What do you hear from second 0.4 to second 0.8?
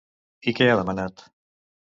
I què ha